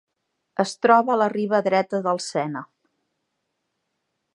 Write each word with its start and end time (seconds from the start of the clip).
Es 0.63 0.71
troba 0.85 1.13
a 1.15 1.17
la 1.23 1.27
riba 1.35 1.61
dreta 1.69 2.01
del 2.09 2.23
Sena. 2.31 2.65